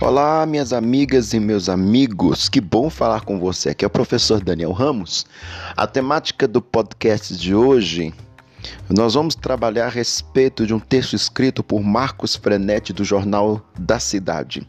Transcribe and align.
Olá, 0.00 0.44
minhas 0.46 0.72
amigas 0.72 1.32
e 1.32 1.40
meus 1.40 1.68
amigos, 1.68 2.48
que 2.48 2.60
bom 2.60 2.90
falar 2.90 3.22
com 3.22 3.38
você. 3.38 3.70
Aqui 3.70 3.84
é 3.84 3.88
o 3.88 3.90
professor 3.90 4.42
Daniel 4.42 4.72
Ramos. 4.72 5.26
A 5.76 5.86
temática 5.86 6.46
do 6.48 6.60
podcast 6.60 7.36
de 7.36 7.54
hoje, 7.54 8.12
nós 8.88 9.14
vamos 9.14 9.34
trabalhar 9.34 9.86
a 9.86 9.90
respeito 9.90 10.66
de 10.66 10.74
um 10.74 10.80
texto 10.80 11.14
escrito 11.14 11.62
por 11.62 11.82
Marcos 11.82 12.34
Frenetti 12.36 12.92
do 12.92 13.04
Jornal 13.04 13.64
da 13.78 13.98
Cidade. 13.98 14.66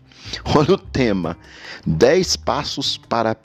Olha 0.56 0.74
o 0.74 0.78
tema: 0.78 1.38
10 1.86 2.38
passos 2.38 2.98
para 2.98 3.36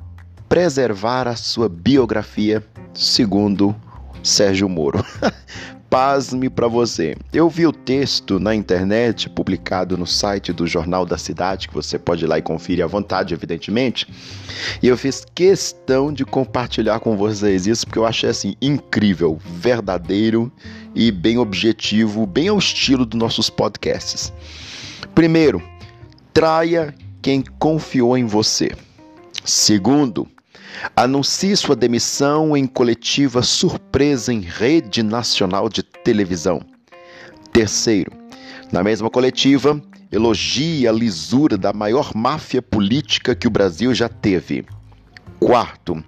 preservar 0.49 1.29
a 1.29 1.37
sua 1.37 1.69
biografia, 1.69 2.65
segundo 2.93 3.75
Sérgio 4.23 4.69
Moro. 4.69 5.05
pasme 5.91 6.49
para 6.49 6.69
você. 6.69 7.17
Eu 7.33 7.51
vi 7.51 7.67
o 7.67 7.73
texto 7.73 8.39
na 8.39 8.55
internet, 8.55 9.29
publicado 9.29 9.99
no 9.99 10.07
site 10.07 10.53
do 10.53 10.65
Jornal 10.65 11.05
da 11.05 11.19
Cidade, 11.19 11.67
que 11.67 11.75
você 11.75 11.99
pode 11.99 12.25
ir 12.25 12.29
lá 12.29 12.39
e 12.39 12.43
conferir 12.43 12.85
à 12.85 12.87
vontade, 12.87 13.35
evidentemente. 13.35 14.07
E 14.81 14.87
eu 14.87 14.97
fiz 14.97 15.27
questão 15.35 16.13
de 16.13 16.25
compartilhar 16.25 17.01
com 17.01 17.17
vocês 17.17 17.67
isso, 17.67 17.85
porque 17.85 17.99
eu 17.99 18.07
achei 18.07 18.31
assim 18.31 18.55
incrível, 18.63 19.41
verdadeiro 19.45 20.51
e 20.95 21.11
bem 21.11 21.39
objetivo, 21.39 22.25
bem 22.25 22.47
ao 22.47 22.59
estilo 22.59 23.05
dos 23.05 23.19
nossos 23.19 23.51
podcasts. 23.51 24.33
Primeiro, 25.13 25.61
traia 26.33 26.95
quem 27.21 27.43
confiou 27.59 28.17
em 28.17 28.27
você. 28.27 28.71
Segundo, 29.45 30.29
Anuncie 30.97 31.57
sua 31.57 31.77
demissão 31.77 32.57
em 32.57 32.67
coletiva 32.67 33.43
surpresa 33.43 34.33
em 34.33 34.41
rede 34.41 35.03
nacional 35.03 35.69
de 35.69 35.83
televisão. 35.83 36.61
Terceiro, 37.53 38.13
na 38.73 38.83
mesma 38.83 39.11
coletiva, 39.11 39.81
elogie 40.13 40.87
a 40.87 40.93
lisura 40.93 41.57
da 41.57 41.73
maior 41.73 42.13
máfia 42.15 42.63
política 42.63 43.35
que 43.35 43.47
o 43.47 43.51
Brasil 43.51 43.95
já 43.95 44.09
teve. 44.09 44.65
Quarto, 45.39 46.05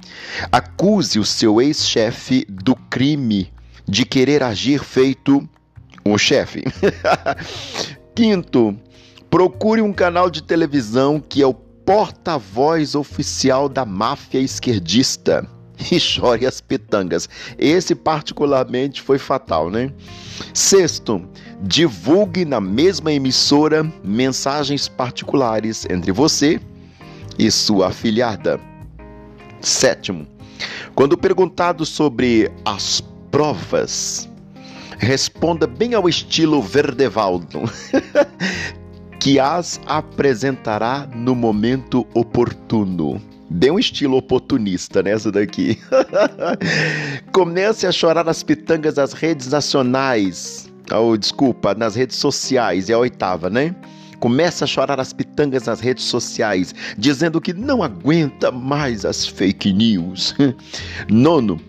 acuse 0.51 1.19
o 1.19 1.25
seu 1.25 1.61
ex-chefe 1.61 2.45
do 2.49 2.77
crime 2.77 3.53
de 3.89 4.05
querer 4.05 4.43
agir 4.43 4.83
feito 4.85 5.49
um 6.05 6.19
chefe. 6.19 6.63
Quinto, 8.15 8.77
procure 9.31 9.81
um 9.81 9.93
canal 9.93 10.29
de 10.29 10.43
televisão 10.43 11.19
que 11.19 11.41
é 11.41 11.47
o 11.47 11.55
porta-voz 11.85 12.95
oficial 12.95 13.69
da 13.69 13.85
máfia 13.85 14.39
esquerdista. 14.41 15.47
E 15.91 15.99
chore 15.99 16.47
as 16.47 16.61
pitangas. 16.61 17.29
Esse, 17.59 17.93
particularmente, 17.93 19.03
foi 19.03 19.19
fatal, 19.19 19.69
né? 19.69 19.91
Sexto, 20.55 21.27
divulgue 21.61 22.45
na 22.45 22.61
mesma 22.61 23.13
emissora 23.13 23.83
mensagens 24.05 24.87
particulares 24.87 25.85
entre 25.91 26.13
você 26.13 26.61
e 27.37 27.51
sua 27.51 27.89
afilhada. 27.89 28.61
Sétimo, 29.61 30.27
quando 30.95 31.17
perguntado 31.19 31.85
sobre 31.85 32.51
as 32.65 33.03
provas, 33.31 34.29
responda 34.99 35.67
bem 35.67 35.95
ao 35.95 36.09
estilo 36.09 36.63
Verdevaldo. 36.63 37.63
que 39.23 39.39
as 39.39 39.81
apresentará 39.87 41.09
no 41.15 41.33
momento 41.33 42.05
oportuno. 42.13 43.23
Dê 43.49 43.71
um 43.71 43.79
estilo 43.79 44.17
oportunista 44.17 45.01
nessa 45.01 45.31
daqui. 45.31 45.79
Comece 47.31 47.87
a 47.87 47.93
chorar 47.93 48.29
as 48.29 48.43
pitangas 48.43 48.95
das 48.95 49.13
redes 49.13 49.47
nacionais. 49.47 50.69
Oh, 50.93 51.17
desculpa, 51.17 51.73
nas 51.73 51.95
redes 51.95 52.17
sociais, 52.17 52.91
é 52.91 52.95
a 52.95 52.99
oitava, 52.99 53.49
né? 53.49 53.73
Começa 54.19 54.65
a 54.65 54.67
chorar 54.67 54.99
as 54.99 55.13
pitangas 55.13 55.67
nas 55.67 55.79
redes 55.79 56.03
sociais, 56.03 56.75
dizendo 56.99 57.41
que 57.41 57.53
não 57.53 57.81
aguenta 57.81 58.51
mais 58.51 59.05
as 59.05 59.25
fake 59.25 59.73
news. 59.73 60.35
Nono, 61.09 61.61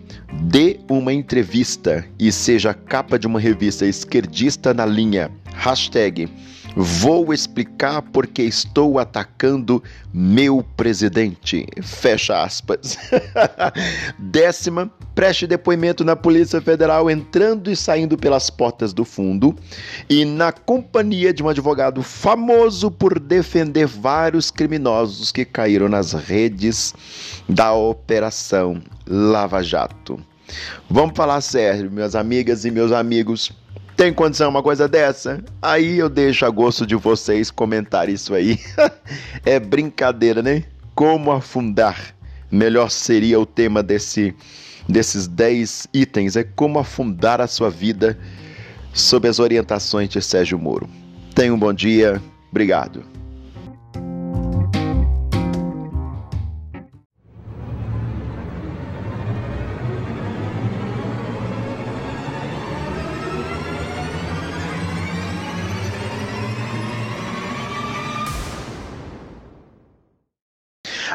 dê 0.42 0.80
uma 0.90 1.12
entrevista 1.12 2.04
e 2.18 2.32
seja 2.32 2.74
capa 2.74 3.16
de 3.16 3.28
uma 3.28 3.38
revista 3.38 3.86
esquerdista 3.86 4.74
na 4.74 4.84
linha 4.84 5.30
hashtag 5.54 6.28
Vou 6.76 7.32
explicar 7.32 8.02
porque 8.02 8.42
estou 8.42 8.98
atacando 8.98 9.82
meu 10.12 10.64
presidente. 10.76 11.66
Fecha 11.82 12.42
aspas. 12.42 12.98
Décima, 14.18 14.90
preste 15.14 15.46
depoimento 15.46 16.04
na 16.04 16.16
Polícia 16.16 16.60
Federal 16.60 17.08
entrando 17.08 17.70
e 17.70 17.76
saindo 17.76 18.16
pelas 18.16 18.50
portas 18.50 18.92
do 18.92 19.04
fundo 19.04 19.54
e 20.10 20.24
na 20.24 20.50
companhia 20.50 21.32
de 21.32 21.44
um 21.44 21.48
advogado 21.48 22.02
famoso 22.02 22.90
por 22.90 23.20
defender 23.20 23.86
vários 23.86 24.50
criminosos 24.50 25.30
que 25.30 25.44
caíram 25.44 25.88
nas 25.88 26.12
redes 26.12 26.92
da 27.48 27.72
Operação 27.72 28.82
Lava 29.06 29.62
Jato. 29.62 30.18
Vamos 30.90 31.16
falar 31.16 31.40
sério, 31.40 31.90
minhas 31.90 32.14
amigas 32.14 32.64
e 32.64 32.70
meus 32.70 32.90
amigos. 32.90 33.52
Tem 33.96 34.12
condição 34.12 34.50
uma 34.50 34.62
coisa 34.62 34.88
dessa? 34.88 35.42
Aí 35.62 35.98
eu 35.98 36.08
deixo 36.08 36.44
a 36.44 36.50
gosto 36.50 36.84
de 36.84 36.96
vocês 36.96 37.50
comentar 37.50 38.08
isso 38.08 38.34
aí. 38.34 38.58
é 39.46 39.60
brincadeira, 39.60 40.42
né? 40.42 40.64
Como 40.94 41.30
afundar? 41.30 42.14
Melhor 42.50 42.90
seria 42.90 43.38
o 43.38 43.46
tema 43.46 43.82
desse, 43.84 44.34
desses 44.88 45.28
10 45.28 45.88
itens. 45.94 46.34
É 46.36 46.42
como 46.42 46.80
afundar 46.80 47.40
a 47.40 47.46
sua 47.46 47.70
vida 47.70 48.18
sob 48.92 49.28
as 49.28 49.38
orientações 49.38 50.08
de 50.08 50.20
Sérgio 50.20 50.58
Moro. 50.58 50.88
Tenha 51.32 51.54
um 51.54 51.58
bom 51.58 51.72
dia. 51.72 52.20
Obrigado. 52.50 53.04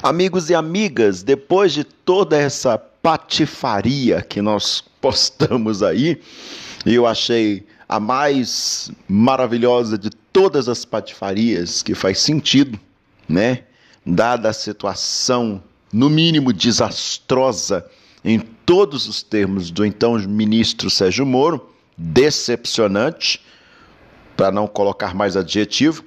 Amigos 0.02 0.50
e 0.50 0.56
amigas, 0.56 1.24
depois 1.24 1.74
de 1.74 1.84
toda 1.84 2.38
essa 2.38 2.78
patifaria 2.78 4.22
que 4.22 4.42
nós 4.42 4.82
postamos 5.02 5.84
aí, 5.84 6.22
eu 6.86 7.06
achei 7.06 7.66
a 7.88 8.00
mais 8.00 8.92
maravilhosa 9.08 9.98
de 9.98 10.10
todas 10.10 10.70
as 10.70 10.86
patifarias, 10.86 11.84
que 11.84 11.94
faz 11.94 12.20
sentido, 12.20 12.80
né? 13.28 13.64
Dada 14.06 14.50
a 14.50 14.54
situação, 14.54 15.62
no 15.92 16.10
mínimo 16.10 16.54
desastrosa, 16.54 17.86
em 18.24 18.40
todos 18.40 19.08
os 19.08 19.22
termos 19.22 19.70
do 19.72 19.86
então 19.86 20.14
ministro 20.20 20.90
Sérgio 20.90 21.26
Moro, 21.26 21.70
decepcionante, 21.98 23.42
para 24.38 24.52
não 24.52 24.68
colocar 24.68 25.14
mais 25.14 25.36
adjetivo. 25.36 26.06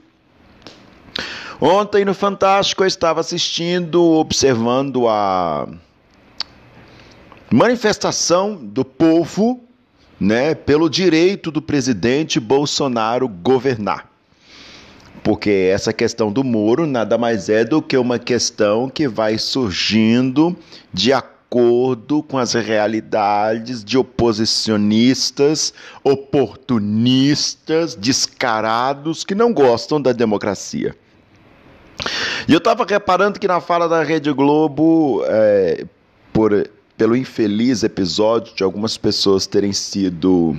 Ontem 1.64 2.04
no 2.04 2.12
Fantástico 2.12 2.82
eu 2.82 2.88
estava 2.88 3.20
assistindo, 3.20 4.02
observando 4.02 5.06
a 5.06 5.68
manifestação 7.52 8.56
do 8.56 8.84
povo, 8.84 9.62
né, 10.18 10.56
pelo 10.56 10.90
direito 10.90 11.52
do 11.52 11.62
presidente 11.62 12.40
Bolsonaro 12.40 13.28
governar. 13.28 14.10
Porque 15.22 15.70
essa 15.72 15.92
questão 15.92 16.32
do 16.32 16.42
muro 16.42 16.84
nada 16.84 17.16
mais 17.16 17.48
é 17.48 17.64
do 17.64 17.80
que 17.80 17.96
uma 17.96 18.18
questão 18.18 18.88
que 18.88 19.06
vai 19.06 19.38
surgindo 19.38 20.56
de 20.92 21.12
acordo 21.12 22.24
com 22.24 22.38
as 22.38 22.54
realidades 22.54 23.84
de 23.84 23.96
oposicionistas, 23.96 25.72
oportunistas, 26.02 27.94
descarados 27.94 29.22
que 29.22 29.36
não 29.36 29.52
gostam 29.52 30.02
da 30.02 30.10
democracia. 30.10 30.96
E 32.48 32.52
eu 32.52 32.58
estava 32.58 32.84
reparando 32.84 33.38
que 33.38 33.46
na 33.46 33.60
fala 33.60 33.88
da 33.88 34.02
Rede 34.02 34.32
Globo, 34.32 35.22
é, 35.26 35.84
por, 36.32 36.68
pelo 36.96 37.16
infeliz 37.16 37.82
episódio 37.82 38.54
de 38.54 38.62
algumas 38.62 38.96
pessoas 38.96 39.46
terem 39.46 39.72
sido 39.72 40.56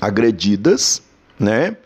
agredidas, 0.00 1.02
né? 1.38 1.76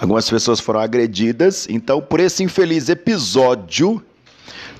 Algumas 0.00 0.28
pessoas 0.28 0.60
foram 0.60 0.80
agredidas, 0.80 1.66
então 1.68 2.00
por 2.00 2.20
esse 2.20 2.42
infeliz 2.42 2.88
episódio, 2.88 4.02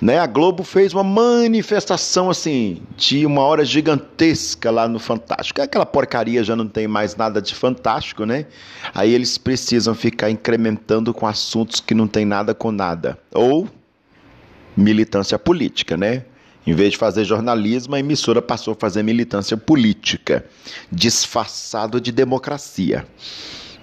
né? 0.01 0.19
A 0.19 0.27
Globo 0.27 0.63
fez 0.63 0.93
uma 0.95 1.05
manifestação 1.05 2.31
assim 2.31 2.83
de 2.97 3.27
uma 3.27 3.43
hora 3.43 3.65
gigantesca 3.65 4.71
lá 4.71 4.89
no 4.89 4.99
Fantástico. 4.99 5.61
Aquela 5.61 5.87
porcaria 5.87 6.43
já 6.43 6.57
não 6.57 6.67
tem 6.67 6.89
mais 6.89 7.17
nada 7.17 7.41
de 7.41 7.55
fantástico, 7.55 8.25
né? 8.25 8.47
Aí 8.95 9.13
eles 9.13 9.39
precisam 9.39 9.95
ficar 9.95 10.31
incrementando 10.31 11.13
com 11.13 11.27
assuntos 11.27 11.81
que 11.81 11.95
não 11.95 12.07
tem 12.07 12.25
nada 12.25 12.55
com 12.55 12.71
nada. 12.71 13.19
Ou 13.35 13.69
militância 14.77 15.39
política, 15.39 15.97
né? 15.97 16.25
Em 16.67 16.75
vez 16.75 16.93
de 16.93 16.99
fazer 16.99 17.25
jornalismo, 17.25 17.95
a 17.95 18.01
emissora 18.01 18.43
passou 18.43 18.73
a 18.73 18.77
fazer 18.77 19.03
militância 19.03 19.57
política, 19.57 20.45
disfarçado 20.93 22.01
de 22.01 22.13
democracia. 22.13 23.07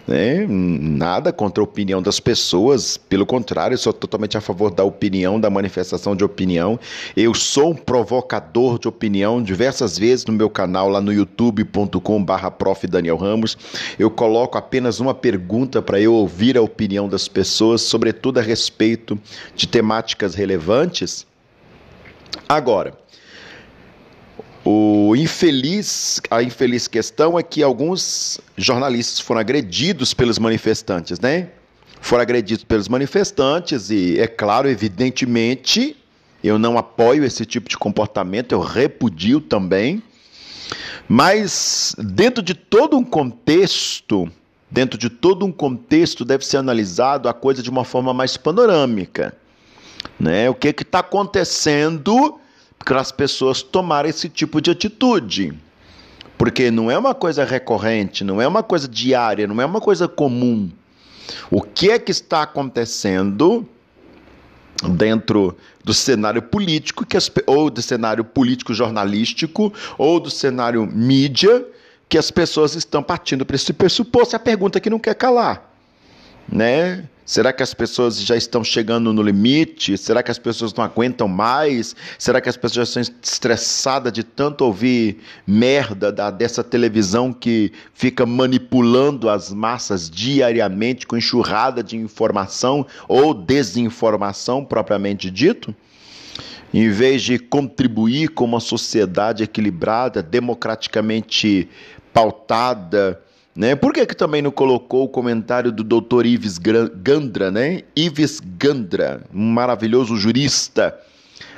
Né? 0.07 0.45
Nada 0.47 1.33
contra 1.33 1.61
a 1.61 1.65
opinião 1.65 2.01
das 2.01 2.19
pessoas, 2.19 2.95
pelo 2.95 3.25
contrário, 3.25 3.77
sou 3.77 3.91
totalmente 3.91 4.37
a 4.37 4.41
favor 4.41 4.71
da 4.71 4.83
opinião, 4.83 5.39
da 5.39 5.49
manifestação 5.49 6.15
de 6.15 6.23
opinião. 6.23 6.79
Eu 7.15 7.33
sou 7.33 7.71
um 7.71 7.75
provocador 7.75 8.79
de 8.79 8.87
opinião 8.87 9.43
diversas 9.43 9.97
vezes 9.97 10.25
no 10.25 10.31
meu 10.31 10.49
canal 10.49 10.87
lá 10.87 11.01
no 11.01 11.11
youtube.com/barra 11.11 12.49
prof. 12.51 12.87
Daniel 12.87 13.17
Ramos. 13.17 13.57
Eu 13.99 14.09
coloco 14.09 14.57
apenas 14.57 15.01
uma 15.01 15.13
pergunta 15.13 15.81
para 15.81 15.99
eu 15.99 16.13
ouvir 16.13 16.57
a 16.57 16.61
opinião 16.61 17.09
das 17.09 17.27
pessoas, 17.27 17.81
sobretudo 17.81 18.39
a 18.39 18.41
respeito 18.41 19.19
de 19.55 19.67
temáticas 19.67 20.35
relevantes. 20.35 21.27
Agora, 22.47 22.93
o 24.69 25.15
infeliz, 25.15 26.19
a 26.29 26.43
infeliz 26.43 26.89
questão 26.89 27.39
é 27.39 27.43
que 27.43 27.63
alguns 27.63 28.37
jornalistas 28.57 29.17
foram 29.21 29.39
agredidos 29.39 30.13
pelos 30.13 30.37
manifestantes, 30.37 31.21
né? 31.21 31.51
Foram 32.01 32.23
agredidos 32.23 32.65
pelos 32.65 32.89
manifestantes 32.89 33.89
e, 33.89 34.19
é 34.19 34.27
claro, 34.27 34.67
evidentemente, 34.67 35.95
eu 36.43 36.59
não 36.59 36.77
apoio 36.77 37.23
esse 37.23 37.45
tipo 37.45 37.69
de 37.69 37.77
comportamento, 37.77 38.51
eu 38.51 38.59
repudio 38.59 39.39
também. 39.39 40.03
Mas 41.07 41.95
dentro 41.97 42.43
de 42.43 42.53
todo 42.53 42.97
um 42.97 43.05
contexto, 43.05 44.29
dentro 44.69 44.99
de 44.99 45.09
todo 45.09 45.45
um 45.45 45.51
contexto 45.51 46.25
deve 46.25 46.45
ser 46.45 46.57
analisado 46.57 47.29
a 47.29 47.33
coisa 47.33 47.63
de 47.63 47.69
uma 47.69 47.85
forma 47.85 48.13
mais 48.13 48.35
panorâmica, 48.35 49.33
né? 50.19 50.49
O 50.49 50.53
que 50.53 50.67
está 50.67 50.99
acontecendo 50.99 52.37
para 52.87 53.01
as 53.01 53.11
pessoas 53.11 53.61
tomarem 53.61 54.09
esse 54.09 54.29
tipo 54.29 54.61
de 54.61 54.71
atitude. 54.71 55.53
Porque 56.37 56.71
não 56.71 56.89
é 56.89 56.97
uma 56.97 57.13
coisa 57.13 57.43
recorrente, 57.43 58.23
não 58.23 58.41
é 58.41 58.47
uma 58.47 58.63
coisa 58.63 58.87
diária, 58.87 59.45
não 59.45 59.61
é 59.61 59.65
uma 59.65 59.81
coisa 59.81 60.07
comum. 60.07 60.71
O 61.51 61.61
que 61.61 61.91
é 61.91 61.99
que 61.99 62.11
está 62.11 62.43
acontecendo 62.43 63.67
dentro 64.91 65.57
do 65.83 65.93
cenário 65.93 66.41
político, 66.41 67.05
que 67.05 67.17
as, 67.17 67.29
ou 67.45 67.69
do 67.69 67.81
cenário 67.81 68.23
político 68.23 68.73
jornalístico, 68.73 69.73
ou 69.97 70.17
do 70.17 70.29
cenário 70.29 70.87
mídia, 70.87 71.65
que 72.07 72.17
as 72.17 72.31
pessoas 72.31 72.73
estão 72.73 73.03
partindo 73.03 73.45
para 73.45 73.57
esse 73.57 73.73
pressuposto? 73.73 74.33
É 74.33 74.37
a 74.37 74.39
pergunta 74.39 74.79
que 74.79 74.89
não 74.89 74.99
quer 74.99 75.15
calar. 75.15 75.66
Né? 76.49 77.03
Será 77.27 77.51
que 77.51 77.61
as 77.61 77.73
pessoas 77.73 78.21
já 78.21 78.37
estão 78.37 78.63
chegando 78.63 79.11
no 79.11 79.21
limite? 79.21 79.97
Será 79.97 80.23
que 80.23 80.31
as 80.31 80.39
pessoas 80.39 80.73
não 80.73 80.81
aguentam 80.81 81.27
mais? 81.27 81.93
Será 82.17 82.39
que 82.39 82.47
as 82.47 82.55
pessoas 82.55 82.87
já 82.87 83.01
estão 83.01 83.15
estressadas 83.21 84.13
de 84.13 84.23
tanto 84.23 84.63
ouvir 84.63 85.17
merda 85.45 86.09
da, 86.09 86.31
dessa 86.31 86.63
televisão 86.63 87.33
que 87.33 87.73
fica 87.93 88.25
manipulando 88.25 89.29
as 89.29 89.51
massas 89.51 90.09
diariamente 90.09 91.05
com 91.05 91.17
enxurrada 91.17 91.83
de 91.83 91.97
informação 91.97 92.87
ou 93.09 93.33
desinformação 93.33 94.63
propriamente 94.63 95.29
dito? 95.29 95.75
Em 96.73 96.89
vez 96.89 97.21
de 97.23 97.37
contribuir 97.37 98.29
com 98.29 98.45
uma 98.45 98.61
sociedade 98.61 99.43
equilibrada, 99.43 100.23
democraticamente 100.23 101.67
pautada, 102.13 103.21
né? 103.57 103.75
Por 103.75 103.91
que, 103.91 104.05
que 104.05 104.15
também 104.15 104.39
não 104.39 104.51
colocou 104.51 105.05
o 105.05 105.09
comentário 105.09 105.71
do 105.71 105.83
Dr. 105.83 106.27
Ives 106.27 106.59
Gandra, 106.59 107.49
né? 107.49 107.81
Ives 107.95 108.39
Gandra, 108.39 109.23
um 109.33 109.49
maravilhoso 109.49 110.15
jurista, 110.15 110.95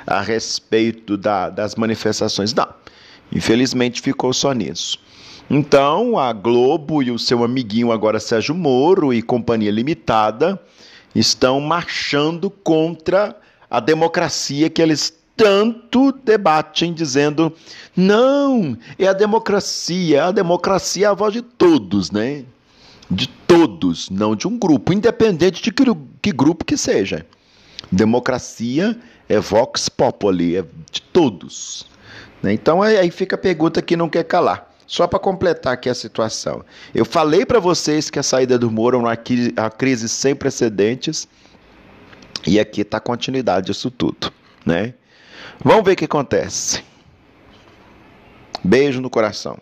a 0.06 0.22
respeito 0.22 1.18
da, 1.18 1.50
das 1.50 1.74
manifestações? 1.74 2.54
Não, 2.54 2.66
infelizmente 3.30 4.00
ficou 4.00 4.32
só 4.32 4.52
nisso. 4.52 4.98
Então, 5.50 6.18
a 6.18 6.32
Globo 6.32 7.02
e 7.02 7.10
o 7.10 7.18
seu 7.18 7.44
amiguinho 7.44 7.92
agora 7.92 8.18
Sérgio 8.18 8.54
Moro 8.54 9.12
e 9.12 9.20
Companhia 9.20 9.70
Limitada 9.70 10.58
estão 11.14 11.60
marchando 11.60 12.48
contra 12.48 13.36
a 13.68 13.78
democracia 13.78 14.70
que 14.70 14.80
eles 14.80 15.19
tanto 15.40 16.12
debatem 16.12 16.92
dizendo: 16.92 17.50
não, 17.96 18.76
é 18.98 19.08
a 19.08 19.14
democracia, 19.14 20.26
a 20.26 20.30
democracia 20.30 21.06
é 21.06 21.08
a 21.08 21.14
voz 21.14 21.32
de 21.32 21.40
todos, 21.40 22.10
né? 22.10 22.44
De 23.10 23.26
todos, 23.26 24.10
não 24.10 24.36
de 24.36 24.46
um 24.46 24.58
grupo, 24.58 24.92
independente 24.92 25.62
de 25.62 25.72
que, 25.72 25.82
que 26.20 26.30
grupo 26.30 26.64
que 26.64 26.76
seja. 26.76 27.26
Democracia 27.90 28.96
é 29.28 29.40
vox 29.40 29.88
populi, 29.88 30.56
é 30.56 30.64
de 30.92 31.00
todos. 31.00 31.86
Né? 32.42 32.52
Então 32.52 32.82
aí 32.82 33.10
fica 33.10 33.34
a 33.34 33.38
pergunta 33.38 33.80
que 33.80 33.96
não 33.96 34.08
quer 34.08 34.24
calar. 34.24 34.68
Só 34.86 35.06
para 35.06 35.20
completar 35.20 35.72
aqui 35.72 35.88
a 35.88 35.94
situação. 35.94 36.64
Eu 36.92 37.04
falei 37.04 37.46
para 37.46 37.60
vocês 37.60 38.10
que 38.10 38.18
a 38.18 38.24
saída 38.24 38.58
do 38.58 38.70
Moro 38.70 38.96
é 38.96 39.00
uma 39.00 39.70
crise 39.70 40.08
sem 40.08 40.34
precedentes 40.34 41.28
e 42.44 42.58
aqui 42.58 42.80
está 42.80 42.96
a 42.96 43.00
continuidade 43.00 43.66
disso 43.66 43.88
tudo, 43.88 44.32
né? 44.66 44.94
Vamos 45.62 45.84
ver 45.84 45.92
o 45.92 45.96
que 45.96 46.06
acontece. 46.06 46.82
Beijo 48.64 49.00
no 49.00 49.10
coração. 49.10 49.58